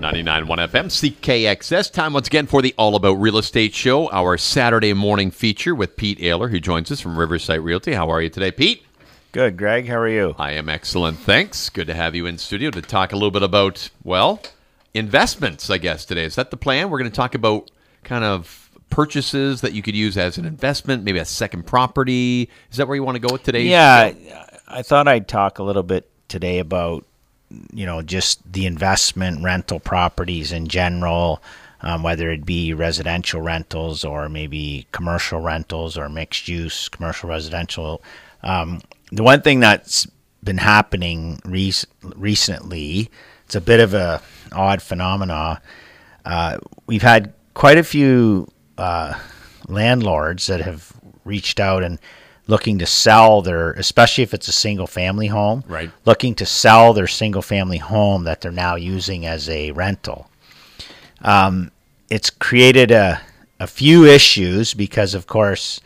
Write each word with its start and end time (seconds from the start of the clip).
99.1 0.00 0.46
FM, 0.70 0.86
CKXS. 0.86 1.92
Time 1.92 2.14
once 2.14 2.26
again 2.26 2.46
for 2.46 2.62
the 2.62 2.74
All 2.78 2.96
About 2.96 3.20
Real 3.20 3.36
Estate 3.36 3.74
Show, 3.74 4.10
our 4.10 4.38
Saturday 4.38 4.94
morning 4.94 5.30
feature 5.30 5.74
with 5.74 5.96
Pete 5.96 6.18
Ayler, 6.20 6.50
who 6.50 6.58
joins 6.58 6.90
us 6.90 7.02
from 7.02 7.18
Riverside 7.18 7.60
Realty. 7.60 7.92
How 7.92 8.08
are 8.08 8.22
you 8.22 8.30
today, 8.30 8.50
Pete? 8.50 8.82
Good, 9.32 9.58
Greg. 9.58 9.88
How 9.88 9.98
are 9.98 10.08
you? 10.08 10.34
I 10.38 10.52
am 10.52 10.70
excellent, 10.70 11.18
thanks. 11.18 11.68
Good 11.68 11.86
to 11.88 11.94
have 11.94 12.14
you 12.14 12.24
in 12.24 12.38
studio 12.38 12.70
to 12.70 12.80
talk 12.80 13.12
a 13.12 13.16
little 13.16 13.30
bit 13.30 13.42
about, 13.42 13.90
well, 14.02 14.40
investments, 14.94 15.68
I 15.68 15.76
guess, 15.76 16.06
today. 16.06 16.24
Is 16.24 16.36
that 16.36 16.50
the 16.50 16.56
plan? 16.56 16.88
We're 16.88 16.98
going 16.98 17.10
to 17.10 17.16
talk 17.16 17.34
about 17.34 17.70
kind 18.02 18.24
of 18.24 18.70
purchases 18.88 19.60
that 19.60 19.74
you 19.74 19.82
could 19.82 19.94
use 19.94 20.16
as 20.16 20.38
an 20.38 20.46
investment, 20.46 21.04
maybe 21.04 21.18
a 21.18 21.26
second 21.26 21.66
property. 21.66 22.48
Is 22.70 22.78
that 22.78 22.88
where 22.88 22.96
you 22.96 23.04
want 23.04 23.16
to 23.16 23.20
go 23.20 23.30
with 23.30 23.42
today? 23.42 23.64
Yeah, 23.64 24.14
I 24.66 24.80
thought 24.80 25.08
I'd 25.08 25.28
talk 25.28 25.58
a 25.58 25.62
little 25.62 25.82
bit 25.82 26.10
today 26.28 26.58
about 26.58 27.04
you 27.72 27.86
know 27.86 28.02
just 28.02 28.40
the 28.52 28.66
investment 28.66 29.42
rental 29.42 29.80
properties 29.80 30.52
in 30.52 30.68
general 30.68 31.42
um, 31.82 32.02
whether 32.02 32.30
it 32.30 32.44
be 32.44 32.74
residential 32.74 33.40
rentals 33.40 34.04
or 34.04 34.28
maybe 34.28 34.86
commercial 34.92 35.40
rentals 35.40 35.96
or 35.96 36.08
mixed 36.08 36.48
use 36.48 36.88
commercial 36.88 37.28
residential. 37.28 38.02
Um, 38.42 38.80
the 39.10 39.22
one 39.22 39.42
thing 39.42 39.60
that's 39.60 40.06
been 40.42 40.58
happening 40.58 41.40
rec- 41.44 41.84
recently 42.16 43.10
it's 43.44 43.54
a 43.54 43.60
bit 43.60 43.80
of 43.80 43.92
a 43.92 44.22
odd 44.52 44.80
phenomena 44.80 45.60
uh, 46.24 46.56
we've 46.86 47.02
had 47.02 47.34
quite 47.52 47.76
a 47.76 47.84
few 47.84 48.48
uh, 48.78 49.12
landlords 49.68 50.46
that 50.46 50.62
have 50.62 50.92
reached 51.26 51.60
out 51.60 51.82
and 51.82 51.98
looking 52.50 52.78
to 52.80 52.86
sell 52.86 53.40
their, 53.42 53.70
especially 53.72 54.24
if 54.24 54.34
it's 54.34 54.48
a 54.48 54.52
single 54.52 54.86
family 54.88 55.28
home, 55.28 55.62
Right. 55.68 55.90
looking 56.04 56.34
to 56.34 56.44
sell 56.44 56.92
their 56.92 57.06
single 57.06 57.42
family 57.42 57.78
home 57.78 58.24
that 58.24 58.40
they're 58.40 58.50
now 58.52 58.74
using 58.74 59.24
as 59.24 59.48
a 59.48 59.70
rental. 59.70 60.28
Um, 61.22 61.70
it's 62.10 62.28
created 62.28 62.90
a, 62.90 63.20
a 63.60 63.66
few 63.66 64.04
issues 64.04 64.74
because, 64.74 65.14
of 65.14 65.26
course, 65.26 65.80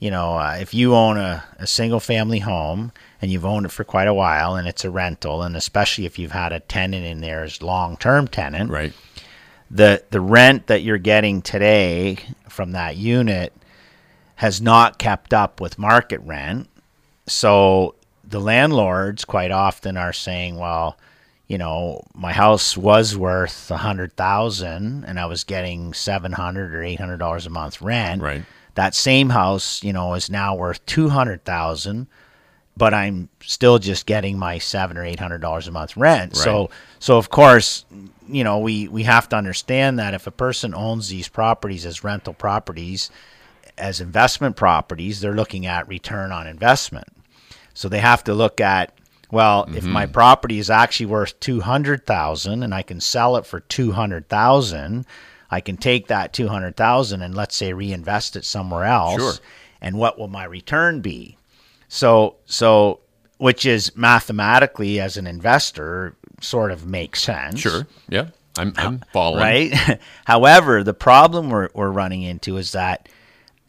you 0.00 0.10
know, 0.10 0.36
uh, 0.38 0.56
if 0.60 0.74
you 0.74 0.94
own 0.94 1.16
a, 1.18 1.44
a 1.58 1.66
single 1.66 2.00
family 2.00 2.40
home 2.40 2.90
and 3.22 3.30
you've 3.30 3.46
owned 3.46 3.66
it 3.66 3.72
for 3.72 3.84
quite 3.84 4.08
a 4.08 4.14
while 4.14 4.56
and 4.56 4.66
it's 4.66 4.84
a 4.84 4.90
rental, 4.90 5.42
and 5.42 5.56
especially 5.56 6.04
if 6.06 6.18
you've 6.18 6.32
had 6.32 6.52
a 6.52 6.60
tenant 6.60 7.04
in 7.06 7.20
there 7.20 7.42
as 7.44 7.62
long 7.62 7.96
term 7.96 8.26
tenant, 8.28 8.70
Right. 8.70 8.92
the 9.70 10.02
the 10.10 10.20
rent 10.20 10.66
that 10.66 10.82
you're 10.82 10.98
getting 10.98 11.42
today 11.42 12.16
from 12.48 12.72
that 12.72 12.96
unit 12.96 13.52
has 14.38 14.60
not 14.60 14.98
kept 14.98 15.34
up 15.34 15.60
with 15.60 15.80
market 15.80 16.20
rent. 16.20 16.68
So 17.26 17.96
the 18.22 18.40
landlords 18.40 19.24
quite 19.24 19.50
often 19.50 19.96
are 19.96 20.12
saying, 20.12 20.56
well, 20.56 20.96
you 21.48 21.58
know, 21.58 22.04
my 22.14 22.32
house 22.32 22.76
was 22.76 23.16
worth 23.16 23.68
a 23.68 23.78
hundred 23.78 24.14
thousand 24.14 25.04
and 25.04 25.18
I 25.18 25.26
was 25.26 25.42
getting 25.42 25.92
seven 25.92 26.30
hundred 26.30 26.72
or 26.72 26.84
eight 26.84 27.00
hundred 27.00 27.16
dollars 27.16 27.46
a 27.46 27.50
month 27.50 27.82
rent. 27.82 28.22
Right. 28.22 28.44
That 28.76 28.94
same 28.94 29.30
house, 29.30 29.82
you 29.82 29.92
know, 29.92 30.14
is 30.14 30.30
now 30.30 30.54
worth 30.54 30.86
two 30.86 31.08
hundred 31.08 31.44
thousand, 31.44 32.06
but 32.76 32.94
I'm 32.94 33.28
still 33.42 33.80
just 33.80 34.06
getting 34.06 34.38
my 34.38 34.58
seven 34.58 34.96
or 34.96 35.04
eight 35.04 35.18
hundred 35.18 35.40
dollars 35.40 35.66
a 35.66 35.72
month 35.72 35.96
rent. 35.96 36.36
So 36.36 36.70
so 37.00 37.18
of 37.18 37.28
course, 37.28 37.86
you 38.28 38.44
know, 38.44 38.60
we, 38.60 38.86
we 38.86 39.02
have 39.02 39.28
to 39.30 39.36
understand 39.36 39.98
that 39.98 40.14
if 40.14 40.28
a 40.28 40.30
person 40.30 40.74
owns 40.74 41.08
these 41.08 41.26
properties 41.26 41.84
as 41.84 42.04
rental 42.04 42.34
properties, 42.34 43.10
as 43.78 44.00
investment 44.00 44.56
properties, 44.56 45.20
they're 45.20 45.34
looking 45.34 45.66
at 45.66 45.88
return 45.88 46.32
on 46.32 46.46
investment. 46.46 47.08
So 47.74 47.88
they 47.88 48.00
have 48.00 48.24
to 48.24 48.34
look 48.34 48.60
at 48.60 48.92
well, 49.30 49.66
if 49.74 49.84
my 49.84 50.04
mm-hmm. 50.04 50.12
property 50.12 50.58
is 50.58 50.70
actually 50.70 51.06
worth 51.06 51.38
two 51.38 51.60
hundred 51.60 52.06
thousand 52.06 52.62
and 52.62 52.74
I 52.74 52.82
can 52.82 53.00
sell 53.00 53.36
it 53.36 53.44
for 53.44 53.60
two 53.60 53.92
hundred 53.92 54.28
thousand, 54.28 55.06
I 55.50 55.60
can 55.60 55.76
take 55.76 56.08
that 56.08 56.32
two 56.32 56.48
hundred 56.48 56.76
thousand 56.76 57.22
and 57.22 57.34
let's 57.34 57.54
say 57.54 57.72
reinvest 57.72 58.36
it 58.36 58.44
somewhere 58.44 58.84
else. 58.84 59.20
Sure. 59.20 59.34
And 59.80 59.98
what 59.98 60.18
will 60.18 60.28
my 60.28 60.44
return 60.44 61.00
be? 61.00 61.36
So 61.88 62.36
so 62.46 63.00
which 63.36 63.66
is 63.66 63.94
mathematically 63.96 64.98
as 64.98 65.16
an 65.16 65.26
investor 65.26 66.16
sort 66.40 66.70
of 66.70 66.86
makes 66.86 67.22
sense. 67.22 67.60
Sure. 67.60 67.86
Yeah. 68.08 68.28
I'm, 68.56 68.72
I'm 68.76 69.04
following. 69.12 69.70
Right. 69.70 70.00
However, 70.24 70.82
the 70.82 70.94
problem 70.94 71.50
we're, 71.50 71.68
we're 71.74 71.90
running 71.90 72.22
into 72.22 72.56
is 72.56 72.72
that 72.72 73.08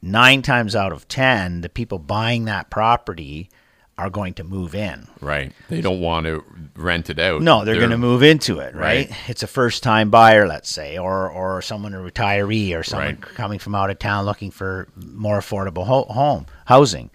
nine 0.02 0.42
times 0.42 0.76
out 0.76 0.92
of 0.92 1.08
10, 1.08 1.62
the 1.62 1.70
people 1.70 2.00
buying 2.00 2.46
that 2.46 2.70
property 2.70 3.50
are 3.98 4.10
going 4.10 4.34
to 4.34 4.46
move 4.46 4.74
in. 4.74 5.06
Right. 5.20 5.52
They 5.68 5.82
don't 5.82 6.00
want 6.00 6.26
to 6.26 6.44
rent 6.76 7.10
it 7.10 7.20
out. 7.20 7.42
No, 7.42 7.66
they're, 7.66 7.76
going 7.76 7.90
to 7.90 7.98
move 7.98 8.24
into 8.24 8.60
it, 8.60 8.74
right? 8.74 9.10
Right. 9.10 9.30
It's 9.30 9.44
a 9.44 9.48
first 9.48 9.84
time 9.84 10.10
buyer, 10.10 10.48
let's 10.48 10.70
say, 10.70 10.98
or 10.98 11.30
or 11.30 11.62
someone 11.62 11.94
a 11.94 11.98
retiree 11.98 12.74
or 12.78 12.82
someone 12.84 13.08
Right. 13.16 13.22
coming 13.22 13.60
from 13.60 13.76
out 13.76 13.90
of 13.90 14.00
town 14.00 14.24
looking 14.26 14.52
for 14.52 14.88
more 14.96 15.38
affordable 15.40 15.86
ho- 15.86 16.06
home 16.06 16.46
housing. 16.66 17.10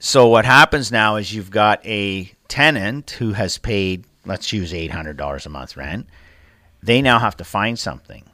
So 0.00 0.26
what 0.26 0.44
happens 0.44 0.90
now 0.90 1.14
is 1.16 1.32
you've 1.32 1.50
got 1.50 1.84
a 1.86 2.32
tenant 2.48 3.10
who 3.12 3.34
has 3.34 3.58
paid, 3.58 4.04
let's 4.26 4.52
use 4.52 4.72
$800 4.72 5.46
a 5.46 5.48
month 5.48 5.76
rent. 5.76 6.08
They 6.82 7.02
now 7.02 7.20
have 7.20 7.36
to 7.36 7.44
find 7.44 7.78
something. 7.78 8.24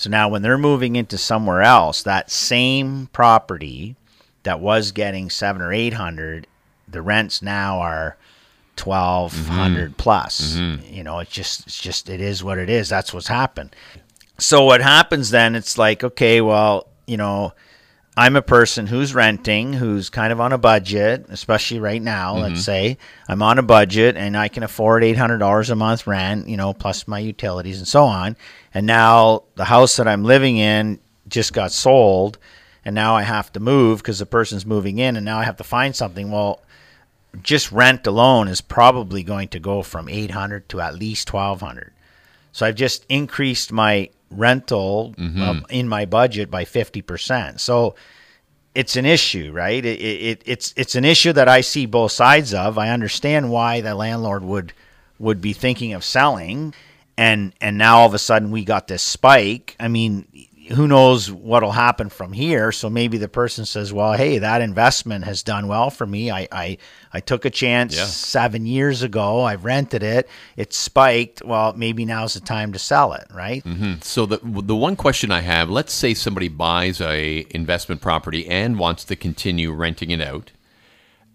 So 0.00 0.08
now 0.08 0.30
when 0.30 0.40
they're 0.40 0.56
moving 0.56 0.96
into 0.96 1.18
somewhere 1.18 1.60
else, 1.60 2.02
that 2.04 2.30
same 2.30 3.10
property 3.12 3.96
that 4.44 4.58
was 4.58 4.92
getting 4.92 5.28
7 5.28 5.60
or 5.60 5.74
800, 5.74 6.46
the 6.88 7.02
rents 7.02 7.42
now 7.42 7.80
are 7.80 8.16
1200 8.82 9.90
mm-hmm. 9.90 9.92
plus. 9.98 10.54
Mm-hmm. 10.54 10.94
You 10.94 11.04
know, 11.04 11.18
it's 11.18 11.30
just 11.30 11.66
it's 11.66 11.78
just 11.78 12.08
it 12.08 12.22
is 12.22 12.42
what 12.42 12.56
it 12.56 12.70
is. 12.70 12.88
That's 12.88 13.12
what's 13.12 13.26
happened. 13.26 13.76
So 14.38 14.64
what 14.64 14.80
happens 14.80 15.28
then 15.28 15.54
it's 15.54 15.76
like, 15.76 16.02
okay, 16.02 16.40
well, 16.40 16.86
you 17.06 17.18
know, 17.18 17.52
I'm 18.16 18.36
a 18.36 18.42
person 18.42 18.86
who's 18.86 19.14
renting, 19.14 19.74
who's 19.74 20.08
kind 20.08 20.32
of 20.32 20.40
on 20.40 20.54
a 20.54 20.58
budget, 20.58 21.26
especially 21.28 21.78
right 21.78 22.00
now, 22.00 22.36
let's 22.36 22.52
mm-hmm. 22.52 22.60
say. 22.60 22.98
I'm 23.28 23.42
on 23.42 23.58
a 23.58 23.62
budget 23.62 24.16
and 24.16 24.34
I 24.34 24.48
can 24.48 24.62
afford 24.62 25.02
$800 25.02 25.68
a 25.70 25.74
month 25.74 26.06
rent, 26.06 26.48
you 26.48 26.56
know, 26.56 26.72
plus 26.72 27.06
my 27.06 27.18
utilities 27.18 27.76
and 27.76 27.86
so 27.86 28.04
on. 28.04 28.34
And 28.72 28.86
now 28.86 29.44
the 29.56 29.64
house 29.64 29.96
that 29.96 30.06
I'm 30.06 30.24
living 30.24 30.56
in 30.56 31.00
just 31.28 31.52
got 31.52 31.72
sold 31.72 32.38
and 32.84 32.94
now 32.94 33.14
I 33.16 33.22
have 33.22 33.52
to 33.52 33.60
move 33.60 33.98
because 33.98 34.18
the 34.18 34.26
person's 34.26 34.64
moving 34.64 34.98
in 34.98 35.16
and 35.16 35.24
now 35.24 35.38
I 35.38 35.44
have 35.44 35.56
to 35.58 35.64
find 35.64 35.94
something. 35.94 36.30
Well, 36.30 36.62
just 37.42 37.70
rent 37.70 38.06
alone 38.06 38.48
is 38.48 38.60
probably 38.60 39.22
going 39.22 39.48
to 39.48 39.60
go 39.60 39.82
from 39.82 40.08
800 40.08 40.68
to 40.70 40.80
at 40.80 40.94
least 40.94 41.32
1200. 41.32 41.92
So 42.52 42.66
I've 42.66 42.74
just 42.74 43.06
increased 43.08 43.70
my 43.70 44.10
rental 44.30 45.14
um, 45.18 45.66
in 45.70 45.88
my 45.88 46.04
budget 46.04 46.50
by 46.50 46.64
50%. 46.64 47.60
So 47.60 47.94
it's 48.74 48.96
an 48.96 49.06
issue, 49.06 49.52
right? 49.52 49.84
It, 49.84 50.00
it, 50.00 50.42
it's 50.46 50.72
it's 50.76 50.94
an 50.94 51.04
issue 51.04 51.32
that 51.32 51.48
I 51.48 51.60
see 51.60 51.86
both 51.86 52.12
sides 52.12 52.54
of. 52.54 52.78
I 52.78 52.90
understand 52.90 53.50
why 53.50 53.80
the 53.80 53.94
landlord 53.94 54.44
would 54.44 54.72
would 55.18 55.40
be 55.40 55.52
thinking 55.52 55.92
of 55.92 56.04
selling 56.04 56.72
and 57.20 57.52
and 57.60 57.76
now 57.78 57.98
all 57.98 58.06
of 58.06 58.14
a 58.14 58.18
sudden 58.18 58.50
we 58.50 58.64
got 58.64 58.88
this 58.88 59.02
spike. 59.02 59.76
I 59.78 59.88
mean, 59.88 60.26
who 60.72 60.86
knows 60.86 61.30
what'll 61.30 61.72
happen 61.72 62.08
from 62.08 62.32
here? 62.32 62.70
So 62.72 62.88
maybe 62.88 63.18
the 63.18 63.28
person 63.28 63.64
says, 63.66 63.92
"Well, 63.92 64.12
hey, 64.12 64.38
that 64.38 64.62
investment 64.62 65.24
has 65.24 65.42
done 65.42 65.66
well 65.68 65.90
for 65.90 66.06
me. 66.06 66.30
I 66.30 66.48
I, 66.52 66.78
I 67.12 67.20
took 67.20 67.44
a 67.44 67.50
chance 67.50 67.96
Yeah. 67.96 68.04
seven 68.06 68.66
years 68.66 69.02
ago. 69.02 69.42
I've 69.42 69.64
rented 69.64 70.02
it. 70.02 70.28
It 70.56 70.72
spiked. 70.72 71.42
Well, 71.44 71.72
maybe 71.76 72.04
now's 72.04 72.34
the 72.34 72.40
time 72.40 72.72
to 72.72 72.78
sell 72.78 73.12
it, 73.14 73.26
right? 73.34 73.64
Mm-hmm. 73.64 73.94
So 74.02 74.26
the 74.26 74.38
the 74.42 74.76
one 74.76 74.96
question 74.96 75.30
I 75.32 75.40
have, 75.40 75.68
let's 75.68 75.92
say 75.92 76.14
somebody 76.14 76.48
buys 76.48 77.00
a 77.00 77.46
investment 77.50 78.00
property 78.00 78.46
and 78.48 78.78
wants 78.78 79.04
to 79.04 79.16
continue 79.16 79.72
renting 79.72 80.10
it 80.10 80.20
out. 80.22 80.52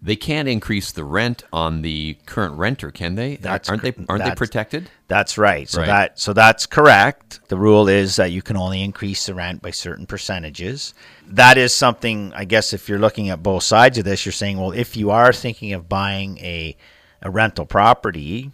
They 0.02 0.16
can't 0.16 0.46
increase 0.46 0.92
the 0.92 1.04
rent 1.04 1.42
on 1.52 1.82
the 1.82 2.18
current 2.26 2.54
renter, 2.56 2.90
can 2.90 3.14
they? 3.14 3.36
That's 3.36 3.68
aren't 3.68 3.82
they 3.82 3.94
aren't 4.08 4.24
they 4.24 4.34
protected? 4.34 4.90
That's 5.08 5.38
right. 5.38 5.68
So 5.68 5.80
Right. 5.80 5.86
that 5.86 6.20
so 6.20 6.32
that's 6.32 6.66
correct. 6.66 7.40
The 7.48 7.56
rule 7.56 7.88
is 7.88 8.16
that 8.16 8.30
you 8.30 8.42
can 8.42 8.56
only 8.56 8.82
increase 8.82 9.26
the 9.26 9.34
rent 9.34 9.62
by 9.62 9.70
certain 9.70 10.06
percentages. 10.06 10.94
That 11.26 11.56
is 11.58 11.74
something 11.74 12.32
I 12.36 12.44
guess 12.44 12.72
if 12.72 12.88
you're 12.88 12.98
looking 12.98 13.30
at 13.30 13.42
both 13.42 13.62
sides 13.62 13.98
of 13.98 14.04
this, 14.04 14.26
you're 14.26 14.32
saying, 14.32 14.58
well, 14.58 14.72
if 14.72 14.96
you 14.96 15.10
are 15.10 15.32
thinking 15.32 15.72
of 15.72 15.88
buying 15.88 16.38
a 16.38 16.76
a 17.22 17.30
rental 17.30 17.64
property, 17.66 18.52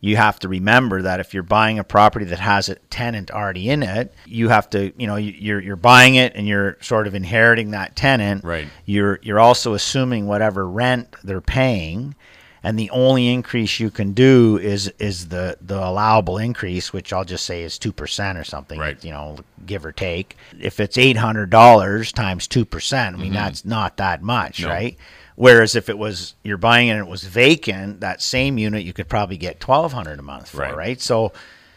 you 0.00 0.16
have 0.16 0.38
to 0.38 0.48
remember 0.48 1.02
that 1.02 1.20
if 1.20 1.34
you're 1.34 1.42
buying 1.42 1.78
a 1.78 1.84
property 1.84 2.24
that 2.26 2.38
has 2.40 2.68
a 2.70 2.76
tenant 2.88 3.30
already 3.30 3.68
in 3.68 3.82
it, 3.82 4.14
you 4.26 4.48
have 4.48 4.70
to, 4.70 4.92
you 4.96 5.06
know, 5.06 5.16
you- 5.16 5.34
you're 5.38 5.60
you're 5.60 5.76
buying 5.76 6.14
it 6.14 6.32
and 6.34 6.48
you're 6.48 6.78
sort 6.80 7.06
of 7.06 7.14
inheriting 7.14 7.72
that 7.72 7.96
tenant. 7.96 8.42
Right. 8.44 8.66
You're 8.86 9.18
you're 9.22 9.40
also 9.40 9.74
assuming 9.74 10.26
whatever 10.26 10.66
rent 10.66 11.14
they're 11.22 11.42
paying, 11.42 12.14
and 12.62 12.78
the 12.78 12.90
only 12.90 13.28
increase 13.32 13.78
you 13.78 13.90
can 13.90 14.12
do 14.12 14.58
is 14.58 14.88
is 14.98 15.28
the 15.28 15.56
the 15.60 15.78
allowable 15.78 16.38
increase, 16.38 16.92
which 16.92 17.12
I'll 17.12 17.24
just 17.24 17.44
say 17.44 17.62
is 17.62 17.78
two 17.78 17.92
percent 17.92 18.38
or 18.38 18.44
something. 18.44 18.80
Right. 18.80 19.02
You 19.04 19.10
know, 19.10 19.36
give 19.66 19.84
or 19.84 19.92
take. 19.92 20.36
If 20.58 20.80
it's 20.80 20.96
eight 20.96 21.18
hundred 21.18 21.50
dollars 21.50 22.10
times 22.12 22.46
two 22.46 22.64
percent, 22.64 23.16
I 23.16 23.18
mean 23.18 23.32
that's 23.34 23.64
not 23.66 23.98
that 23.98 24.22
much, 24.22 24.58
Mm-hmm. 24.60 24.68
No. 24.68 24.74
right? 24.74 24.96
Whereas 25.36 25.74
if 25.74 25.88
it 25.88 25.96
was 25.98 26.34
you're 26.42 26.58
buying 26.58 26.90
and 26.90 26.98
it 26.98 27.06
was 27.06 27.24
vacant, 27.24 28.00
that 28.00 28.20
same 28.22 28.58
unit 28.58 28.84
you 28.84 28.92
could 28.92 29.08
probably 29.08 29.36
get 29.36 29.60
twelve 29.60 29.92
hundred 29.92 30.18
a 30.18 30.22
month 30.22 30.50
for, 30.50 30.58
Right. 30.58 30.76
right? 30.76 31.00
So 31.00 31.32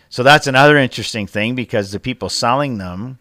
So 0.09 0.21
that's 0.21 0.45
another 0.45 0.77
interesting 0.77 1.25
thing 1.25 1.55
because 1.55 1.91
the 1.91 1.99
people 1.99 2.29
selling 2.29 2.77
them, 2.77 3.17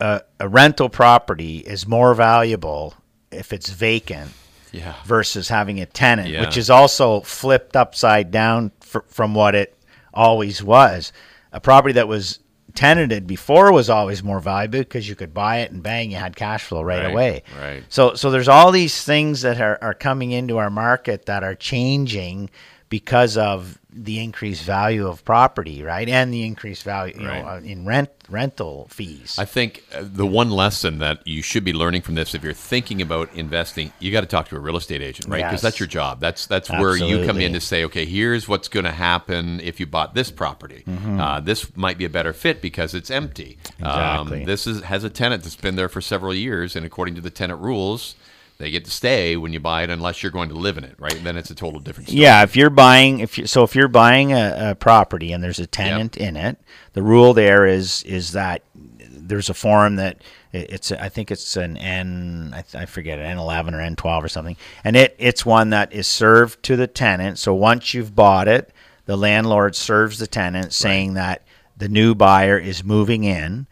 uh, 0.00 0.20
a 0.38 0.48
rental 0.48 0.88
property 0.88 1.58
is 1.58 1.86
more 1.86 2.14
valuable 2.14 2.94
if 3.30 3.52
it's 3.52 3.68
vacant 3.68 4.30
Yeah. 4.72 4.94
versus 5.04 5.48
having 5.50 5.80
a 5.80 5.84
tenant, 5.86 6.28
Yeah. 6.30 6.40
which 6.40 6.56
is 6.56 6.70
also 6.70 7.20
flipped 7.20 7.76
upside 7.76 8.30
down 8.30 8.72
fr- 8.80 9.00
from 9.08 9.34
what 9.34 9.54
it 9.54 9.76
always 10.14 10.62
was. 10.62 11.12
A 11.52 11.60
property 11.60 11.92
that 11.92 12.08
was 12.08 12.38
tenanted 12.74 13.26
before 13.26 13.72
was 13.72 13.88
always 13.90 14.22
more 14.22 14.40
valuable 14.40 14.78
because 14.80 15.08
you 15.08 15.14
could 15.14 15.32
buy 15.34 15.58
it 15.58 15.70
and 15.72 15.82
bang, 15.82 16.10
you 16.10 16.16
had 16.16 16.36
cash 16.36 16.64
flow 16.64 16.82
right, 16.82 17.04
Right, 17.04 17.12
away. 17.12 17.42
right. 17.60 17.82
So, 17.88 18.14
so 18.14 18.30
there's 18.30 18.48
all 18.48 18.72
these 18.72 19.02
things 19.04 19.42
that 19.42 19.60
are, 19.60 19.78
are 19.82 19.94
coming 19.94 20.30
into 20.32 20.58
our 20.58 20.70
market 20.70 21.26
that 21.26 21.42
are 21.44 21.54
changing 21.54 22.50
because 22.90 23.36
of 23.36 23.78
the 23.92 24.22
increased 24.22 24.62
value 24.64 25.08
of 25.08 25.24
property, 25.24 25.82
right, 25.82 26.08
and 26.08 26.32
the 26.32 26.44
increased 26.44 26.84
value, 26.84 27.14
you 27.18 27.26
Right. 27.26 27.42
know, 27.42 27.48
uh, 27.48 27.60
in 27.64 27.84
rent 27.86 28.10
rental 28.28 28.86
fees. 28.90 29.34
I 29.38 29.44
think 29.44 29.82
uh, 29.92 30.02
the 30.04 30.26
one 30.26 30.50
lesson 30.50 30.98
that 30.98 31.26
you 31.26 31.42
should 31.42 31.64
be 31.64 31.72
learning 31.72 32.02
from 32.02 32.14
this, 32.14 32.32
if 32.32 32.44
you're 32.44 32.52
thinking 32.52 33.02
about 33.02 33.32
investing, 33.34 33.92
you 33.98 34.12
got 34.12 34.20
to 34.20 34.28
talk 34.28 34.48
to 34.50 34.56
a 34.56 34.60
real 34.60 34.76
estate 34.76 35.02
agent, 35.02 35.28
right? 35.28 35.38
Because 35.38 35.54
Yes. 35.54 35.62
that's 35.62 35.80
your 35.80 35.88
job. 35.88 36.20
That's 36.20 36.46
that's 36.46 36.70
where 36.70 36.96
you 36.96 37.26
come 37.26 37.40
in 37.40 37.52
to 37.54 37.60
say, 37.60 37.84
okay, 37.84 38.04
here's 38.04 38.46
what's 38.46 38.68
going 38.68 38.84
to 38.84 38.92
happen 38.92 39.58
if 39.60 39.80
you 39.80 39.86
bought 39.86 40.14
this 40.14 40.30
property. 40.30 40.84
Mm-hmm. 40.86 41.20
Uh, 41.20 41.40
this 41.40 41.76
might 41.76 41.98
be 41.98 42.04
a 42.04 42.10
better 42.10 42.32
fit 42.32 42.60
because 42.62 42.94
it's 42.94 43.10
empty. 43.10 43.58
Exactly. 43.80 44.40
Um, 44.40 44.44
this 44.46 44.66
is 44.68 44.82
has 44.82 45.02
a 45.02 45.10
tenant 45.10 45.42
that's 45.42 45.56
been 45.56 45.74
there 45.76 45.88
for 45.88 46.00
several 46.00 46.34
years, 46.34 46.76
and 46.76 46.86
according 46.86 47.14
to 47.16 47.20
the 47.20 47.30
tenant 47.30 47.60
rules. 47.60 48.14
They 48.60 48.70
get 48.70 48.84
to 48.84 48.90
stay 48.90 49.38
when 49.38 49.54
you 49.54 49.58
buy 49.58 49.84
it, 49.84 49.90
unless 49.90 50.22
you're 50.22 50.30
going 50.30 50.50
to 50.50 50.54
live 50.54 50.76
in 50.76 50.84
it, 50.84 50.94
right? 50.98 51.18
Then 51.24 51.38
it's 51.38 51.50
a 51.50 51.54
total 51.54 51.80
different 51.80 52.10
story. 52.10 52.22
Yeah, 52.22 52.42
if 52.42 52.54
you're 52.54 52.68
buying, 52.68 53.20
if 53.20 53.38
you, 53.38 53.46
so 53.46 53.62
if 53.64 53.74
you're 53.74 53.88
buying 53.88 54.34
a, 54.34 54.72
a 54.72 54.74
property 54.74 55.32
and 55.32 55.42
there's 55.42 55.58
a 55.58 55.66
tenant 55.66 56.18
in 56.18 56.36
it, 56.36 56.58
the 56.92 57.02
rule 57.02 57.32
there 57.32 57.64
is 57.64 58.02
is 58.02 58.32
that 58.32 58.62
there's 58.98 59.48
a 59.48 59.54
form 59.54 59.96
that 59.96 60.22
it's 60.52 60.92
I 60.92 61.08
think 61.08 61.30
it's 61.30 61.56
an 61.56 61.78
N 61.78 62.52
I, 62.54 62.60
th- 62.60 62.82
I 62.82 62.84
forget 62.84 63.18
an 63.18 63.24
N 63.24 63.38
eleven 63.38 63.74
or 63.74 63.80
N 63.80 63.96
twelve 63.96 64.22
or 64.22 64.28
something, 64.28 64.58
and 64.84 64.94
it 64.94 65.16
it's 65.18 65.46
one 65.46 65.70
that 65.70 65.94
is 65.94 66.06
served 66.06 66.62
to 66.64 66.76
the 66.76 66.86
tenant. 66.86 67.38
So 67.38 67.54
once 67.54 67.94
you've 67.94 68.14
bought 68.14 68.46
it, 68.46 68.74
the 69.06 69.16
landlord 69.16 69.74
serves 69.74 70.18
the 70.18 70.26
tenant 70.26 70.74
saying 70.74 71.14
that 71.14 71.46
the 71.78 71.88
new 71.88 72.14
buyer 72.14 72.58
is 72.58 72.84
moving 72.84 73.24
in. 73.24 73.68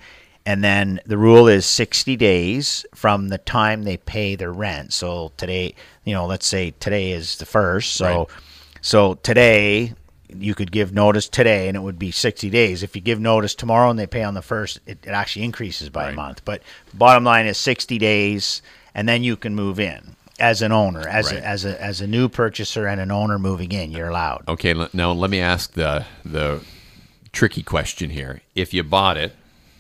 And 0.48 0.64
then 0.64 0.98
the 1.04 1.18
rule 1.18 1.46
is 1.46 1.66
60 1.66 2.16
days 2.16 2.86
from 2.94 3.28
the 3.28 3.36
time 3.36 3.82
they 3.82 3.98
pay 3.98 4.34
their 4.34 4.50
rent. 4.50 4.94
So 4.94 5.30
today, 5.36 5.74
you 6.04 6.14
know, 6.14 6.24
let's 6.24 6.46
say 6.46 6.70
today 6.80 7.12
is 7.12 7.36
the 7.36 7.44
first. 7.44 7.92
So 7.96 8.06
Right. 8.06 8.26
so 8.80 9.14
today, 9.16 9.92
you 10.34 10.54
could 10.54 10.72
give 10.72 10.90
notice 10.94 11.28
today, 11.28 11.68
and 11.68 11.76
it 11.76 11.80
would 11.80 11.98
be 11.98 12.10
sixty 12.10 12.48
days. 12.48 12.82
If 12.82 12.96
you 12.96 13.02
give 13.02 13.20
notice 13.20 13.54
tomorrow 13.54 13.90
and 13.90 13.98
they 13.98 14.06
pay 14.06 14.22
on 14.22 14.32
the 14.32 14.40
first, 14.40 14.80
it, 14.86 14.96
it 15.04 15.10
actually 15.10 15.44
increases 15.44 15.90
by 15.90 16.08
a 16.08 16.14
month. 16.14 16.40
But 16.46 16.62
bottom 16.94 17.24
line 17.24 17.44
is 17.44 17.58
sixty 17.58 17.98
days, 17.98 18.62
and 18.94 19.06
then 19.06 19.22
you 19.22 19.36
can 19.36 19.54
move 19.54 19.78
in 19.78 20.16
as 20.40 20.62
an 20.62 20.72
owner, 20.72 21.06
as 21.06 21.26
Right. 21.30 21.42
a, 21.42 21.46
as 21.46 21.66
a 21.66 21.82
as 21.82 22.00
a 22.00 22.06
new 22.06 22.26
purchaser 22.26 22.86
and 22.86 23.02
an 23.02 23.10
owner 23.10 23.38
moving 23.38 23.72
in. 23.72 23.90
You're 23.90 24.08
allowed. 24.08 24.44
Okay, 24.48 24.72
now 24.94 25.12
let 25.12 25.28
me 25.28 25.40
ask 25.40 25.72
the 25.74 26.06
the 26.24 26.62
tricky 27.32 27.62
question 27.62 28.08
here. 28.08 28.40
If 28.54 28.72
you 28.72 28.82
bought 28.82 29.18
it, 29.18 29.34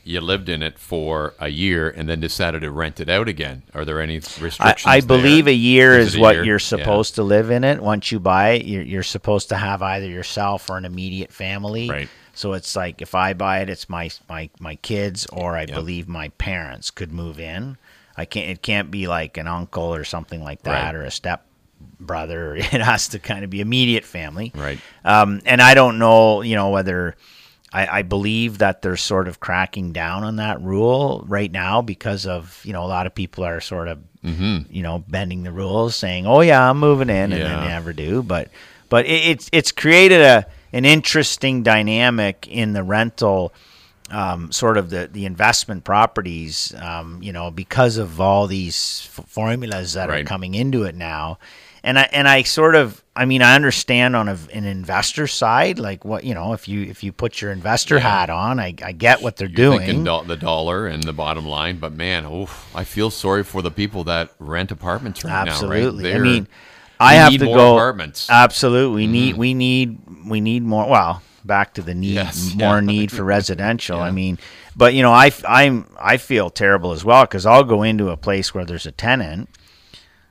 you 0.08 0.20
lived 0.20 0.48
in 0.48 0.62
it 0.62 0.78
for 0.78 1.34
a 1.38 1.48
year, 1.48 1.88
and 1.90 2.08
then 2.08 2.20
decided 2.20 2.62
to 2.62 2.70
rent 2.70 2.98
it 3.00 3.08
out 3.08 3.28
again, 3.28 3.62
are 3.74 3.84
there 3.84 4.00
any 4.00 4.16
restrictions? 4.40 4.86
I 4.86 5.00
believe 5.00 5.44
there? 5.44 5.52
a 5.52 5.56
year 5.56 5.98
Is 5.98 6.08
is, 6.08 6.14
a 6.16 6.20
what 6.20 6.34
year? 6.36 6.44
you're 6.44 6.54
Yeah. 6.56 6.58
supposed 6.76 7.14
to 7.16 7.22
live 7.22 7.50
in 7.50 7.62
it. 7.64 7.80
Once 7.82 8.10
you 8.10 8.18
buy 8.18 8.50
it, 8.50 8.64
you're, 8.66 8.82
you're 8.82 9.02
supposed 9.02 9.48
to 9.50 9.56
have 9.56 9.82
either 9.82 10.06
yourself 10.06 10.70
or 10.70 10.78
an 10.78 10.84
immediate 10.84 11.32
family. 11.32 11.90
Right. 11.90 12.08
So 12.34 12.54
it's 12.54 12.74
like 12.76 13.02
if 13.02 13.14
I 13.14 13.32
buy 13.34 13.60
it, 13.60 13.68
it's 13.68 13.88
my 13.88 14.10
my 14.28 14.48
my 14.60 14.76
kids 14.76 15.26
or 15.26 15.56
I 15.56 15.66
believe 15.66 16.06
my 16.08 16.28
parents 16.38 16.90
could 16.92 17.12
move 17.12 17.38
in. 17.40 17.76
I 18.16 18.24
can't. 18.24 18.48
It 18.50 18.62
can't 18.62 18.90
be 18.90 19.08
like 19.08 19.36
an 19.36 19.46
uncle 19.48 19.92
or 19.94 20.04
something 20.04 20.42
like 20.42 20.62
that 20.62 20.84
Right. 20.86 20.94
or 20.94 21.02
a 21.04 21.10
step 21.10 21.44
brother. 22.00 22.54
It 22.56 22.80
has 22.80 23.08
to 23.08 23.18
kind 23.18 23.42
of 23.44 23.50
be 23.50 23.60
immediate 23.60 24.04
family. 24.04 24.52
Right. 24.54 24.78
Um, 25.04 25.40
and 25.46 25.60
I 25.60 25.74
don't 25.74 25.98
know, 25.98 26.42
you 26.42 26.54
know, 26.54 26.70
whether 26.70 27.16
I, 27.72 27.98
I 27.98 28.02
believe 28.02 28.58
that 28.58 28.80
they're 28.82 28.96
sort 28.96 29.28
of 29.28 29.40
cracking 29.40 29.92
down 29.92 30.24
on 30.24 30.36
that 30.36 30.60
rule 30.62 31.24
right 31.28 31.50
now 31.52 31.82
because 31.82 32.26
of, 32.26 32.60
you 32.64 32.72
know, 32.72 32.82
a 32.84 32.88
lot 32.88 33.06
of 33.06 33.14
people 33.14 33.44
are 33.44 33.60
sort 33.60 33.88
of, 33.88 33.98
you 34.22 34.82
know, 34.82 35.04
bending 35.08 35.42
the 35.42 35.52
rules, 35.52 35.94
saying, 35.96 36.26
"Oh 36.26 36.40
yeah, 36.40 36.68
I'm 36.70 36.78
moving 36.78 37.08
in," 37.10 37.32
and 37.32 37.34
Yeah. 37.34 37.60
they 37.60 37.66
never 37.68 37.92
do. 37.92 38.22
But, 38.22 38.48
but 38.88 39.06
it, 39.06 39.24
it's 39.30 39.48
it's 39.52 39.72
created 39.72 40.20
a 40.20 40.46
an 40.72 40.84
interesting 40.84 41.62
dynamic 41.62 42.46
in 42.48 42.72
the 42.72 42.82
rental. 42.82 43.52
Um, 44.10 44.50
sort 44.52 44.78
of 44.78 44.88
the, 44.88 45.06
the 45.12 45.26
investment 45.26 45.84
properties, 45.84 46.74
um, 46.80 47.22
you 47.22 47.30
know, 47.30 47.50
because 47.50 47.98
of 47.98 48.22
all 48.22 48.46
these 48.46 49.06
f- 49.18 49.26
formulas 49.28 49.92
that 49.92 50.08
Right. 50.08 50.22
are 50.22 50.24
coming 50.24 50.54
into 50.54 50.84
it 50.84 50.94
now, 50.94 51.38
and 51.88 51.98
I 51.98 52.02
and 52.12 52.28
I 52.28 52.42
sort 52.42 52.74
of 52.74 53.02
I 53.16 53.24
mean 53.24 53.40
I 53.40 53.54
understand 53.54 54.14
on 54.14 54.28
a, 54.28 54.36
an 54.52 54.64
investor 54.64 55.26
side 55.26 55.78
like 55.78 56.04
what 56.04 56.22
you 56.22 56.34
know 56.34 56.52
if 56.52 56.68
you 56.68 56.82
if 56.82 57.02
you 57.02 57.12
put 57.12 57.40
your 57.40 57.50
investor 57.50 57.98
hat 57.98 58.28
on 58.28 58.60
I, 58.60 58.74
I 58.84 58.92
get 58.92 59.22
what 59.22 59.36
they're 59.36 59.48
You're 59.48 59.78
doing 59.78 60.04
do- 60.04 60.22
the 60.26 60.36
dollar 60.36 60.86
and 60.86 61.02
the 61.02 61.14
bottom 61.14 61.46
line, 61.46 61.78
but 61.78 61.92
man, 61.92 62.26
oof, 62.26 62.70
I 62.74 62.84
feel 62.84 63.10
sorry 63.10 63.42
for 63.42 63.62
the 63.62 63.70
people 63.70 64.04
that 64.04 64.30
rent 64.38 64.70
apartments 64.70 65.24
right 65.24 65.32
absolutely 65.32 66.04
now. 66.04 66.10
Right? 66.10 66.16
I 66.18 66.22
mean 66.22 66.48
I 67.00 67.14
have 67.14 67.32
to 67.38 67.44
more 67.46 67.56
go 67.56 67.76
apartments. 67.76 68.24
Mm-hmm. 68.24 68.32
absolutely 68.44 69.02
we 69.02 69.06
need 69.06 69.36
we 69.36 69.54
need 69.54 69.98
we 70.26 70.40
need 70.42 70.62
more 70.62 70.86
well 70.88 71.22
back 71.44 71.72
to 71.74 71.82
the 71.82 71.94
need 71.94 72.14
Yes, 72.14 72.54
more 72.54 72.74
yeah. 72.74 72.80
need 72.80 73.10
for 73.10 73.24
residential 73.24 73.98
I 74.00 74.10
mean 74.10 74.38
but 74.76 74.92
you 74.92 75.00
know 75.02 75.12
I 75.12 75.30
I'm 75.48 75.86
I 75.98 76.18
feel 76.18 76.50
terrible 76.50 76.92
as 76.92 77.02
well 77.02 77.24
because 77.24 77.46
I'll 77.46 77.64
go 77.64 77.82
into 77.82 78.10
a 78.10 78.16
place 78.18 78.52
where 78.54 78.66
there's 78.66 78.84
a 78.84 78.92
tenant 78.92 79.48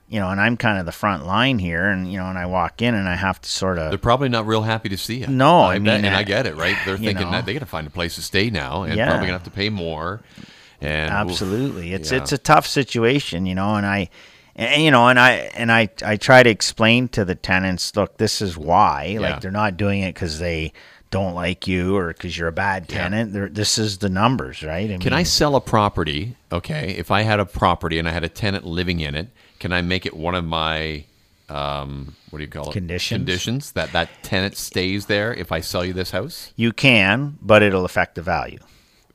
you 0.08 0.18
know 0.20 0.28
and 0.30 0.40
I'm 0.40 0.56
kind 0.56 0.78
of 0.78 0.86
the 0.86 0.92
front 0.92 1.26
line 1.26 1.58
here 1.58 1.86
and 1.88 2.10
you 2.10 2.18
know 2.18 2.26
and 2.26 2.38
I 2.38 2.46
walk 2.46 2.80
in 2.82 2.94
and 2.94 3.08
I 3.08 3.14
have 3.14 3.40
to 3.40 3.48
sort 3.48 3.78
of 3.78 3.90
They're 3.90 3.98
probably 3.98 4.28
not 4.28 4.46
real 4.46 4.62
happy 4.62 4.88
to 4.88 4.96
see 4.96 5.18
you. 5.20 5.26
No, 5.26 5.60
I 5.60 5.74
bet, 5.78 5.82
mean, 5.82 6.04
and 6.06 6.14
I 6.16 6.20
uh, 6.22 6.24
get 6.24 6.46
it, 6.46 6.56
right? 6.56 6.76
They're 6.84 6.96
thinking 6.96 7.26
know. 7.26 7.32
that 7.32 7.46
they 7.46 7.52
got 7.52 7.60
to 7.60 7.66
find 7.66 7.86
a 7.86 7.90
place 7.90 8.14
to 8.16 8.22
stay 8.22 8.50
now, 8.50 8.82
and 8.84 8.96
Yeah. 8.96 9.06
probably 9.06 9.26
gonna 9.26 9.38
have 9.38 9.44
to 9.44 9.50
pay 9.50 9.68
more. 9.68 10.20
And 10.80 11.10
oof, 11.12 11.30
Absolutely, 11.32 11.92
it's 11.92 12.10
yeah. 12.10 12.18
it's 12.18 12.32
a 12.32 12.38
tough 12.38 12.66
situation, 12.66 13.46
you 13.46 13.54
know, 13.54 13.74
and 13.74 13.84
I, 13.84 14.08
and, 14.54 14.82
you 14.82 14.90
know, 14.90 15.08
and 15.08 15.18
I 15.18 15.32
and 15.54 15.70
I 15.72 15.88
I 16.04 16.16
try 16.16 16.42
to 16.42 16.50
explain 16.50 17.08
to 17.08 17.24
the 17.24 17.34
tenants, 17.34 17.94
look, 17.96 18.16
this 18.18 18.40
is 18.40 18.56
why, 18.56 19.04
Yeah. 19.14 19.20
like 19.20 19.40
they're 19.40 19.50
not 19.50 19.76
doing 19.76 20.02
it 20.02 20.14
because 20.14 20.38
they 20.38 20.72
don't 21.10 21.34
like 21.34 21.66
you 21.66 21.96
or 21.96 22.08
because 22.08 22.36
you're 22.36 22.48
a 22.48 22.52
bad 22.52 22.88
tenant. 22.88 23.32
They're, 23.32 23.48
this 23.48 23.78
is 23.78 23.98
the 23.98 24.08
numbers, 24.08 24.62
right? 24.62 25.00
Can 25.00 25.12
I 25.12 25.22
sell 25.22 25.56
a 25.56 25.60
property? 25.60 26.36
Okay, 26.52 26.94
if 26.98 27.10
I 27.10 27.22
had 27.22 27.40
a 27.40 27.46
property 27.46 27.98
and 27.98 28.08
I 28.08 28.12
had 28.12 28.24
a 28.24 28.28
tenant 28.28 28.64
living 28.64 29.00
in 29.00 29.14
it, 29.14 29.28
can 29.58 29.72
I 29.72 29.82
make 29.82 30.06
it 30.06 30.16
one 30.16 30.34
of 30.34 30.44
my 30.44 31.04
um, 31.48 32.14
what 32.30 32.38
do 32.38 32.44
you 32.44 32.50
call 32.50 32.70
it? 32.70 32.72
Conditions? 32.72 33.18
Conditions 33.18 33.72
that 33.72 33.92
that 33.92 34.10
tenant 34.22 34.56
stays 34.56 35.06
there 35.06 35.32
if 35.32 35.50
I 35.50 35.60
sell 35.60 35.84
you 35.84 35.92
this 35.92 36.10
house. 36.10 36.52
You 36.56 36.72
can, 36.72 37.38
but 37.40 37.62
it'll 37.62 37.84
affect 37.84 38.14
the 38.14 38.22
value. 38.22 38.58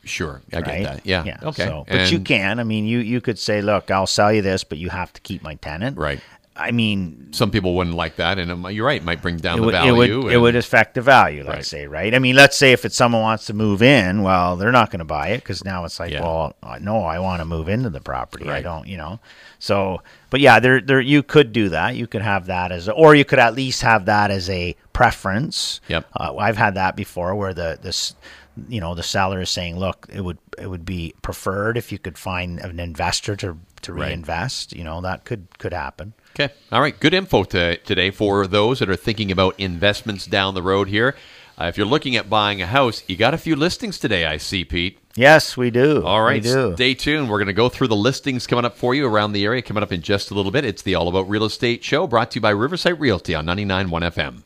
Sure, 0.03 0.41
I 0.51 0.57
right? 0.57 0.65
get 0.65 0.83
that. 0.83 1.05
Yeah. 1.05 1.37
Okay. 1.43 1.65
So, 1.65 1.85
but 1.87 2.11
you 2.11 2.19
can. 2.19 2.59
I 2.59 2.63
mean, 2.63 2.85
you 2.85 2.99
you 2.99 3.21
could 3.21 3.39
say, 3.39 3.61
look, 3.61 3.89
I'll 3.89 4.07
sell 4.07 4.33
you 4.33 4.41
this, 4.41 4.63
but 4.63 4.77
you 4.77 4.89
have 4.89 5.13
to 5.13 5.21
keep 5.21 5.41
my 5.43 5.55
tenant. 5.55 5.97
Right. 5.97 6.19
I 6.55 6.69
mean, 6.71 7.29
Some 7.31 7.49
people 7.49 7.73
wouldn't 7.75 7.95
like 7.95 8.17
that, 8.17 8.37
and 8.37 8.51
it 8.67 8.71
you're 8.73 8.85
right. 8.85 9.01
It 9.01 9.05
might 9.05 9.23
bring 9.23 9.37
down 9.37 9.57
it 9.57 9.61
the 9.61 9.65
would, 9.65 9.73
it 9.73 9.77
value. 9.79 10.21
would, 10.23 10.33
it 10.33 10.37
would 10.37 10.55
affect 10.55 10.93
the 10.93 11.01
value, 11.01 11.43
let's 11.43 11.55
Right. 11.55 11.65
say, 11.65 11.87
right? 11.87 12.13
I 12.13 12.19
mean, 12.19 12.35
let's 12.35 12.55
say 12.55 12.73
if 12.73 12.85
it's 12.85 12.95
someone 12.95 13.21
wants 13.23 13.45
to 13.47 13.53
move 13.55 13.81
in, 13.81 14.21
well, 14.21 14.55
they're 14.55 14.71
not 14.71 14.91
going 14.91 14.99
to 14.99 15.05
buy 15.05 15.29
it 15.29 15.37
because 15.39 15.65
now 15.65 15.83
it's 15.83 15.99
like, 15.99 16.11
Yeah. 16.11 16.21
well, 16.21 16.55
no, 16.79 17.03
I 17.03 17.17
want 17.17 17.39
to 17.41 17.45
move 17.45 17.69
into 17.69 17.89
the 17.89 18.01
property. 18.01 18.51
I 18.51 18.61
don't, 18.61 18.87
you 18.87 18.97
know. 18.97 19.19
So, 19.57 20.03
but 20.29 20.41
yeah, 20.41 20.59
there, 20.59 20.79
there, 20.79 21.01
you 21.01 21.23
could 21.23 21.53
do 21.53 21.69
that. 21.69 21.95
You 21.95 22.05
could 22.05 22.21
have 22.21 22.45
that 22.45 22.71
as, 22.71 22.87
or 22.87 23.15
you 23.15 23.25
could 23.25 23.39
at 23.39 23.55
least 23.55 23.81
have 23.81 24.05
that 24.05 24.29
as 24.29 24.47
a 24.49 24.75
preference. 24.93 25.81
Yep. 25.87 26.05
Uh, 26.15 26.35
I've 26.37 26.57
had 26.57 26.75
that 26.75 26.95
before, 26.95 27.33
where 27.33 27.55
the 27.55 27.79
this, 27.81 28.13
you 28.69 28.79
know, 28.79 28.93
the 28.93 29.01
seller 29.01 29.41
is 29.41 29.49
saying, 29.49 29.79
look, 29.79 30.07
it 30.13 30.21
would, 30.21 30.37
it 30.59 30.67
would 30.67 30.85
be 30.85 31.15
preferred 31.23 31.77
if 31.77 31.91
you 31.91 31.97
could 31.97 32.17
find 32.19 32.59
an 32.59 32.79
investor 32.79 33.35
to 33.37 33.57
to 33.83 33.93
Right. 33.93 34.07
reinvest. 34.09 34.73
You 34.73 34.83
know, 34.83 35.01
that 35.01 35.25
could 35.25 35.47
could 35.59 35.73
happen. 35.73 36.13
Okay. 36.35 36.53
All 36.71 36.81
right. 36.81 36.99
Good 36.99 37.13
info 37.13 37.43
to, 37.45 37.77
today 37.77 38.09
for 38.11 38.47
those 38.47 38.79
that 38.79 38.89
are 38.89 38.95
thinking 38.95 39.31
about 39.31 39.55
investments 39.59 40.25
down 40.25 40.55
the 40.55 40.63
road 40.63 40.87
here. 40.89 41.15
Uh, 41.61 41.65
if 41.65 41.77
you're 41.77 41.85
looking 41.85 42.15
at 42.15 42.27
buying 42.31 42.63
a 42.63 42.65
house, 42.65 43.03
you 43.07 43.15
got 43.15 43.35
a 43.35 43.37
few 43.37 43.55
listings 43.55 43.99
today, 43.99 44.25
I 44.25 44.37
see, 44.37 44.65
Pete. 44.65 44.97
Yes, 45.15 45.55
we 45.55 45.69
do. 45.69 46.03
All 46.03 46.23
right. 46.23 46.41
we 46.43 46.49
do. 46.49 46.73
Stay 46.73 46.95
tuned. 46.95 47.29
We're 47.29 47.37
going 47.37 47.45
to 47.45 47.53
go 47.53 47.69
through 47.69 47.89
the 47.89 47.95
listings 47.95 48.47
coming 48.47 48.65
up 48.65 48.75
for 48.75 48.95
you 48.95 49.05
around 49.05 49.33
the 49.33 49.45
area 49.45 49.61
coming 49.61 49.83
up 49.83 49.91
in 49.91 50.01
just 50.01 50.31
a 50.31 50.33
little 50.33 50.51
bit. 50.51 50.65
It's 50.65 50.81
the 50.81 50.95
All 50.95 51.07
About 51.07 51.29
Real 51.29 51.45
Estate 51.45 51.83
Show 51.83 52.07
brought 52.07 52.31
to 52.31 52.37
you 52.37 52.41
by 52.41 52.49
Riverside 52.49 52.99
Realty 52.99 53.35
on 53.35 53.45
99.1 53.45 54.01
FM. 54.11 54.43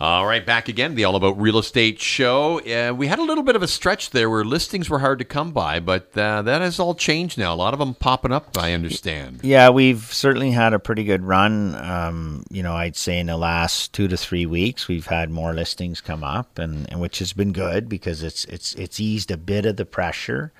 All 0.00 0.26
right, 0.26 0.44
back 0.44 0.68
again. 0.68 0.96
The 0.96 1.04
All 1.04 1.14
About 1.14 1.40
Real 1.40 1.56
Estate 1.56 2.00
show. 2.00 2.58
Uh, 2.58 2.92
we 2.92 3.06
had 3.06 3.20
a 3.20 3.22
little 3.22 3.44
bit 3.44 3.54
of 3.54 3.62
a 3.62 3.68
stretch 3.68 4.10
there 4.10 4.28
where 4.28 4.44
listings 4.44 4.90
were 4.90 4.98
hard 4.98 5.20
to 5.20 5.24
come 5.24 5.52
by, 5.52 5.78
but 5.78 6.16
uh, 6.18 6.42
that 6.42 6.62
has 6.62 6.80
all 6.80 6.96
changed 6.96 7.38
now. 7.38 7.54
A 7.54 7.56
lot 7.56 7.74
of 7.74 7.78
them 7.78 7.94
popping 7.94 8.32
up, 8.32 8.58
I 8.58 8.72
understand. 8.72 9.40
Yeah, 9.44 9.70
we've 9.70 10.02
certainly 10.12 10.50
had 10.50 10.74
a 10.74 10.80
pretty 10.80 11.04
good 11.04 11.22
run. 11.22 11.76
Um, 11.76 12.44
you 12.50 12.60
know, 12.60 12.74
I'd 12.74 12.96
say 12.96 13.20
in 13.20 13.28
the 13.28 13.36
last 13.36 13.92
two 13.92 14.08
to 14.08 14.16
three 14.16 14.46
weeks, 14.46 14.88
we've 14.88 15.06
had 15.06 15.30
more 15.30 15.54
listings 15.54 16.00
come 16.00 16.24
up, 16.24 16.58
and, 16.58 16.90
and 16.90 17.00
which 17.00 17.20
has 17.20 17.32
been 17.32 17.52
good 17.52 17.88
because 17.88 18.24
it's 18.24 18.44
it's 18.46 18.74
it's 18.74 18.98
eased 18.98 19.30
a 19.30 19.36
bit 19.36 19.64
of 19.64 19.76
the 19.76 19.86
pressure. 19.86 20.52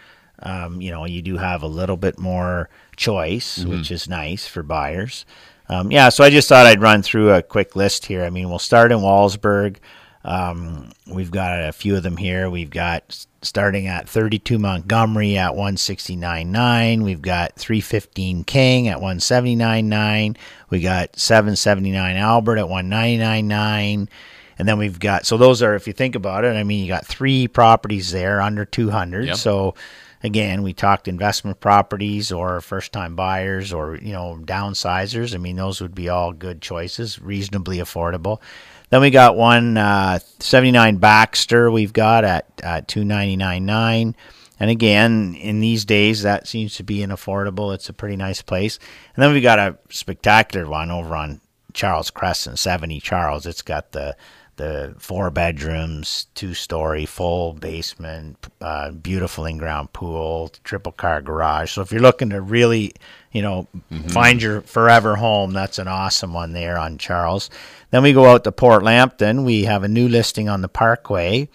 Um, 0.45 0.81
you 0.81 0.93
know, 0.93 1.07
you 1.07 1.23
do 1.23 1.39
have 1.39 1.63
a 1.63 1.69
little 1.69 1.97
bit 1.97 2.21
more 2.21 2.69
choice, 2.97 3.59
mm-hmm. 3.59 3.71
which 3.71 3.91
is 3.91 4.09
nice 4.09 4.47
for 4.47 4.63
buyers. 4.63 5.27
Um, 5.69 5.91
yeah, 5.91 6.09
so 6.11 6.25
I 6.25 6.31
just 6.31 6.49
thought 6.49 6.67
I'd 6.67 6.83
run 6.83 7.03
through 7.03 7.33
a 7.33 7.43
quick 7.43 7.75
list 7.75 8.07
here. 8.07 8.25
I 8.25 8.31
mean, 8.31 8.49
we'll 8.49 8.59
start 8.59 8.93
in 8.93 8.99
Wallaceburg. 8.99 9.77
Um, 10.25 10.91
we've 11.07 11.31
got 11.31 11.63
a 11.63 11.73
few 11.73 11.97
of 11.97 12.03
them 12.03 12.17
here. 12.17 12.49
We've 12.49 12.71
got 12.71 13.27
starting 13.43 13.87
at 13.87 14.09
32 14.09 14.59
Montgomery 14.59 15.37
at 15.37 15.53
169.9. 15.53 17.03
We've 17.03 17.23
got 17.23 17.57
315 17.57 18.45
King 18.45 18.89
at 18.89 18.99
179.9. 18.99 20.37
We 20.71 20.81
got 20.81 21.19
779 21.19 22.17
Albert 22.17 22.59
at 22.59 22.67
199.9. 22.67 24.09
And 24.57 24.69
then 24.69 24.79
we've 24.79 25.01
got 25.01 25.27
so 25.27 25.37
those 25.37 25.63
are 25.63 25.75
if 25.75 25.87
you 25.87 25.93
think 25.93 26.15
about 26.15 26.45
it, 26.45 26.57
I 26.57 26.63
mean 26.63 26.83
you 26.83 26.89
got 26.89 27.05
three 27.05 27.49
properties 27.49 28.13
there 28.13 28.41
under 28.41 28.65
200. 28.65 29.27
Yep. 29.27 29.37
So 29.37 29.75
again, 30.25 30.63
we 30.63 30.73
talked 30.73 31.07
investment 31.07 31.61
properties 31.61 32.33
or 32.33 32.61
first 32.63 32.93
time 32.93 33.15
buyers 33.15 33.73
or, 33.73 33.97
you 33.97 34.13
know, 34.13 34.41
downsizers. 34.43 35.35
I 35.35 35.39
mean, 35.39 35.57
those 35.57 35.81
would 35.81 35.95
be 35.95 36.09
all 36.09 36.33
good 36.33 36.63
choices, 36.63 37.21
reasonably 37.21 37.77
affordable. 37.77 38.41
Then 38.89 39.03
we 39.03 39.11
got 39.11 39.37
one 39.37 39.77
uh, 39.77 40.19
79 40.41 40.97
Baxter 40.97 41.71
we've 41.71 41.93
got 41.93 42.25
at 42.25 42.47
uh, 42.65 42.81
299.9. 42.83 44.15
And 44.61 44.71
again, 44.71 45.35
in 45.35 45.61
these 45.61 45.85
days, 45.85 46.23
that 46.23 46.49
seems 46.49 46.77
to 46.77 46.83
be 46.83 47.03
an 47.03 47.11
affordable. 47.11 47.75
It's 47.75 47.89
a 47.89 47.93
pretty 47.93 48.17
nice 48.17 48.41
place. 48.41 48.79
And 49.15 49.23
then 49.23 49.33
we 49.33 49.41
got 49.41 49.59
a 49.59 49.77
spectacular 49.91 50.67
one 50.67 50.91
over 50.91 51.15
on 51.15 51.43
Charles 51.75 52.11
Crescent, 52.11 52.59
70 52.59 53.01
Charles. 53.01 53.47
It's 53.47 53.63
got 53.63 53.93
the 53.93 54.17
the 54.57 54.95
four 54.99 55.31
bedrooms, 55.31 56.27
two 56.35 56.55
story, 56.55 57.07
full 57.07 57.55
basement, 57.55 58.47
uh, 58.61 58.91
beautiful 58.91 59.47
in 59.47 59.59
ground 59.59 59.93
pool, 59.93 60.53
triple 60.63 60.93
car 60.93 61.21
garage. 61.21 61.73
So 61.73 61.83
if 61.83 61.91
you're 61.91 62.01
looking 62.01 62.31
to 62.31 62.41
really, 62.41 62.93
you 63.33 63.43
know, 63.43 63.67
mm-hmm. 63.91 64.09
find 64.09 64.41
your 64.41 64.61
forever 64.63 65.17
home, 65.17 65.53
that's 65.53 65.79
an 65.79 65.89
awesome 65.89 66.33
one 66.33 66.53
there 66.53 66.79
on 66.79 66.99
Charles. 66.99 67.51
Then 67.91 68.03
we 68.03 68.13
go 68.13 68.27
out 68.27 68.45
to 68.45 68.53
Port 68.53 68.83
Lambton. 68.83 69.45
We 69.45 69.65
have 69.65 69.83
a 69.83 69.89
new 69.89 70.09
listing 70.09 70.49
on 70.49 70.61
the 70.63 70.69
Parkway. 70.69 71.49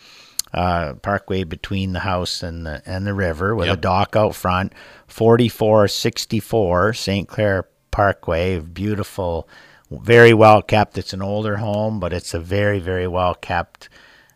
Uh, 0.52 0.94
parkway 0.96 1.44
between 1.44 1.94
the 1.94 2.00
house 2.00 2.42
and 2.42 2.66
the 2.66 2.82
and 2.84 3.06
the 3.06 3.14
river 3.14 3.56
with 3.56 3.68
yep. 3.68 3.78
a 3.78 3.82
dock 3.82 4.16
out 4.16 4.34
front, 4.34 4.74
forty 5.06 5.48
four 5.48 5.88
sixty 5.88 6.40
four 6.40 6.92
St. 6.92 7.28
Clair 7.28 7.68
Parkway, 7.92 8.58
beautiful 8.58 9.48
very 9.90 10.34
well 10.34 10.62
kept. 10.62 10.98
It's 10.98 11.14
an 11.14 11.22
older 11.22 11.58
home, 11.58 12.00
but 12.00 12.14
it's 12.14 12.34
a 12.34 12.40
very 12.40 12.80
very 12.80 13.08
well 13.08 13.36
kept. 13.36 13.90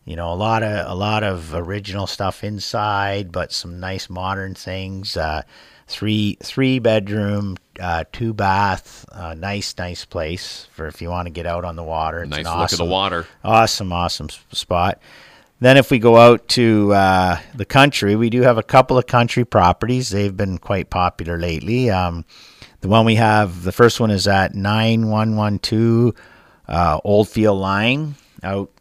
You 0.06 0.16
know, 0.18 0.34
a 0.34 0.36
lot 0.36 0.64
of 0.64 0.90
a 0.90 0.96
lot 0.96 1.24
of 1.24 1.54
original 1.54 2.08
stuff 2.08 2.44
inside, 2.44 3.32
but 3.32 3.52
some 3.52 3.80
nice 3.80 4.10
modern 4.10 4.56
things. 4.56 5.16
Uh, 5.16 5.44
three 5.88 6.38
three 6.42 6.80
bedroom, 6.80 7.58
uh, 7.80 8.04
two 8.12 8.34
bath, 8.34 9.06
uh, 9.12 9.34
nice 9.34 9.76
nice 9.78 10.06
place 10.06 10.68
for 10.74 10.88
if 10.88 11.02
you 11.02 11.10
want 11.10 11.28
to 11.28 11.32
get 11.32 11.46
out 11.46 11.64
on 11.64 11.76
the 11.76 11.84
water. 11.84 12.24
It's 12.24 12.32
nice 12.32 12.46
awesome, 12.46 12.60
look 12.60 12.74
at 12.74 12.78
the 12.78 12.86
water. 12.86 13.28
Awesome, 13.44 13.94
awesome 13.94 14.30
spot. 14.52 15.00
Then, 15.60 15.78
if 15.78 15.92
we 15.92 16.00
go 16.00 16.18
out 16.18 16.50
to 16.50 16.94
uh, 16.94 17.40
the 17.56 17.64
country, 17.64 18.18
we 18.18 18.30
do 18.30 18.42
have 18.42 18.58
a 18.58 18.64
couple 18.64 18.98
of 18.98 19.08
country 19.08 19.46
properties. 19.46 20.10
They've 20.10 20.36
been 20.36 20.58
quite 20.58 20.90
popular 20.90 21.38
lately. 21.38 21.90
Um, 21.90 22.26
the 22.84 22.90
one 22.90 23.06
we 23.06 23.16
have, 23.16 23.64
the 23.64 23.72
first 23.72 24.02
one 24.02 24.12
is 24.12 24.28
at 24.28 24.56
9112 24.56 26.14
uh, 26.68 27.00
Oldfield 27.06 27.58
Line 27.58 28.16
out, 28.44 28.72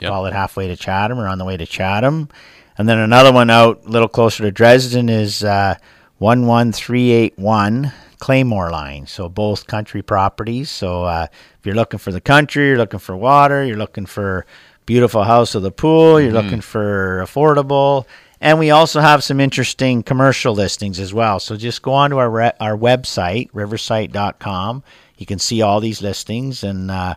yep. 0.00 0.10
call 0.10 0.24
it 0.24 0.32
halfway 0.32 0.68
to 0.68 0.76
Chatham 0.76 1.18
or 1.18 1.28
on 1.28 1.36
the 1.36 1.44
way 1.44 1.58
to 1.58 1.66
Chatham. 1.66 2.30
And 2.78 2.88
then 2.88 2.96
another 2.96 3.30
one 3.34 3.50
out 3.50 3.82
a 3.84 3.88
little 3.90 4.08
closer 4.08 4.44
to 4.44 4.50
Dresden 4.50 5.10
is 5.10 5.44
uh, 5.44 5.74
11381 6.20 7.92
Claymore 8.18 8.70
Line. 8.70 9.06
So 9.06 9.28
both 9.28 9.66
country 9.66 10.00
properties. 10.00 10.70
So 10.70 11.04
uh, 11.04 11.26
if 11.58 11.66
you're 11.66 11.74
looking 11.74 11.98
for 11.98 12.12
the 12.12 12.20
country, 12.22 12.68
you're 12.68 12.78
looking 12.78 12.98
for 12.98 13.14
water, 13.14 13.62
you're 13.62 13.76
looking 13.76 14.06
for 14.06 14.46
beautiful 14.86 15.22
house 15.22 15.54
with 15.54 15.66
a 15.66 15.70
pool, 15.70 16.18
you're 16.18 16.32
mm-hmm. 16.32 16.46
looking 16.46 16.60
for 16.62 17.22
affordable 17.22 18.06
and 18.40 18.58
we 18.58 18.70
also 18.70 19.00
have 19.00 19.22
some 19.22 19.38
interesting 19.40 20.02
commercial 20.02 20.54
listings 20.54 20.98
as 20.98 21.12
well. 21.12 21.40
So 21.40 21.56
just 21.56 21.82
go 21.82 21.92
on 21.92 22.10
to 22.10 22.18
our, 22.18 22.30
re- 22.30 22.52
our 22.58 22.76
website, 22.76 23.50
riversite.com. 23.52 24.82
You 25.18 25.26
can 25.26 25.38
see 25.38 25.60
all 25.60 25.80
these 25.80 26.00
listings. 26.00 26.64
And, 26.64 26.90
uh, 26.90 27.16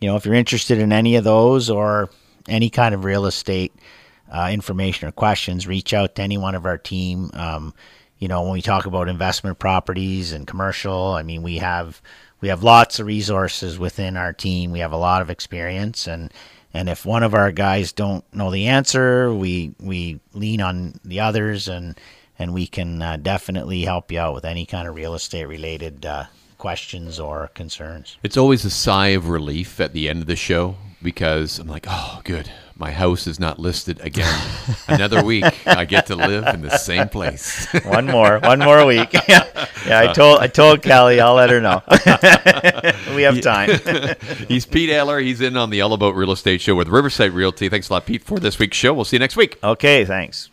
you 0.00 0.08
know, 0.08 0.16
if 0.16 0.26
you're 0.26 0.34
interested 0.34 0.78
in 0.78 0.92
any 0.92 1.16
of 1.16 1.24
those 1.24 1.70
or 1.70 2.10
any 2.48 2.68
kind 2.68 2.94
of 2.94 3.04
real 3.04 3.24
estate 3.24 3.72
uh, 4.30 4.50
information 4.52 5.08
or 5.08 5.12
questions, 5.12 5.66
reach 5.66 5.94
out 5.94 6.16
to 6.16 6.22
any 6.22 6.36
one 6.36 6.54
of 6.54 6.66
our 6.66 6.78
team. 6.78 7.30
Um, 7.32 7.72
you 8.18 8.28
know, 8.28 8.42
when 8.42 8.52
we 8.52 8.62
talk 8.62 8.86
about 8.86 9.08
investment 9.08 9.58
properties 9.58 10.32
and 10.32 10.46
commercial, 10.46 11.12
I 11.12 11.22
mean, 11.22 11.42
we 11.42 11.58
have 11.58 12.00
we 12.40 12.48
have 12.48 12.62
lots 12.62 12.98
of 12.98 13.06
resources 13.06 13.78
within 13.78 14.16
our 14.16 14.32
team. 14.32 14.72
We 14.72 14.80
have 14.80 14.92
a 14.92 14.96
lot 14.96 15.22
of 15.22 15.30
experience, 15.30 16.06
and 16.06 16.32
and 16.74 16.88
if 16.88 17.04
one 17.04 17.22
of 17.22 17.34
our 17.34 17.52
guys 17.52 17.92
don't 17.92 18.24
know 18.34 18.50
the 18.50 18.68
answer, 18.68 19.32
we 19.32 19.74
we 19.80 20.20
lean 20.32 20.60
on 20.60 20.98
the 21.04 21.20
others, 21.20 21.68
and 21.68 21.98
and 22.42 22.52
we 22.52 22.66
can 22.66 23.00
uh, 23.00 23.16
definitely 23.16 23.82
help 23.82 24.10
you 24.10 24.18
out 24.18 24.34
with 24.34 24.44
any 24.44 24.66
kind 24.66 24.88
of 24.88 24.94
real 24.94 25.14
estate 25.14 25.46
related 25.46 26.04
uh, 26.04 26.24
questions 26.58 27.18
or 27.18 27.48
concerns. 27.54 28.18
It's 28.22 28.36
always 28.36 28.64
a 28.64 28.70
sigh 28.70 29.08
of 29.08 29.28
relief 29.28 29.80
at 29.80 29.92
the 29.92 30.08
end 30.08 30.20
of 30.20 30.26
the 30.26 30.36
show 30.36 30.76
because 31.02 31.58
I'm 31.58 31.68
like, 31.68 31.86
oh, 31.88 32.20
good. 32.24 32.50
My 32.74 32.90
house 32.90 33.26
is 33.28 33.38
not 33.38 33.60
listed 33.60 34.00
again. 34.00 34.40
Another 34.88 35.22
week, 35.22 35.44
I 35.66 35.84
get 35.84 36.06
to 36.06 36.16
live 36.16 36.46
in 36.46 36.62
the 36.62 36.76
same 36.78 37.08
place. 37.08 37.68
one 37.84 38.06
more, 38.06 38.40
one 38.40 38.58
more 38.58 38.84
week. 38.84 39.12
yeah. 39.28 39.46
I 39.86 40.12
told, 40.12 40.40
I 40.40 40.48
told 40.48 40.82
Kelly, 40.82 41.20
I'll 41.20 41.34
let 41.34 41.50
her 41.50 41.60
know. 41.60 41.80
we 43.14 43.22
have 43.22 43.40
time. 43.40 43.70
He's 44.48 44.66
Pete 44.66 44.90
Eller. 44.90 45.20
He's 45.20 45.40
in 45.40 45.56
on 45.56 45.70
the 45.70 45.80
All 45.82 45.92
About 45.92 46.16
Real 46.16 46.32
Estate 46.32 46.60
Show 46.60 46.74
with 46.74 46.88
Riverside 46.88 47.32
Realty. 47.32 47.68
Thanks 47.68 47.88
a 47.88 47.92
lot, 47.92 48.06
Pete, 48.06 48.24
for 48.24 48.40
this 48.40 48.58
week's 48.58 48.76
show. 48.76 48.94
We'll 48.94 49.04
see 49.04 49.16
you 49.16 49.20
next 49.20 49.36
week. 49.36 49.58
Okay, 49.62 50.04
thanks. 50.04 50.52